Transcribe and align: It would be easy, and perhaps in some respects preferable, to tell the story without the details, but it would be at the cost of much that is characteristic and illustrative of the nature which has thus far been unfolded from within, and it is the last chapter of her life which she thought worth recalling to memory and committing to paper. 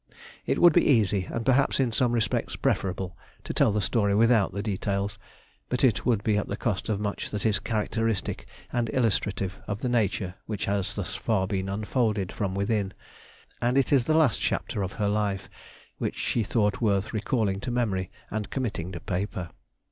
It 0.47 0.57
would 0.57 0.73
be 0.73 0.83
easy, 0.83 1.25
and 1.29 1.45
perhaps 1.45 1.79
in 1.79 1.91
some 1.91 2.11
respects 2.13 2.55
preferable, 2.55 3.15
to 3.43 3.53
tell 3.53 3.71
the 3.71 3.79
story 3.81 4.15
without 4.15 4.51
the 4.51 4.63
details, 4.63 5.19
but 5.69 5.83
it 5.83 6.07
would 6.07 6.23
be 6.23 6.37
at 6.37 6.47
the 6.47 6.57
cost 6.57 6.89
of 6.89 6.99
much 6.99 7.29
that 7.29 7.45
is 7.45 7.59
characteristic 7.59 8.47
and 8.73 8.89
illustrative 8.95 9.59
of 9.67 9.81
the 9.81 9.89
nature 9.89 10.33
which 10.47 10.65
has 10.65 10.95
thus 10.95 11.13
far 11.13 11.45
been 11.45 11.69
unfolded 11.69 12.31
from 12.31 12.55
within, 12.55 12.95
and 13.61 13.77
it 13.77 13.93
is 13.93 14.05
the 14.05 14.15
last 14.17 14.41
chapter 14.41 14.81
of 14.81 14.93
her 14.93 15.07
life 15.07 15.47
which 15.99 16.15
she 16.15 16.43
thought 16.43 16.81
worth 16.81 17.13
recalling 17.13 17.59
to 17.59 17.69
memory 17.69 18.09
and 18.31 18.49
committing 18.49 18.91
to 18.93 18.99
paper. 18.99 19.51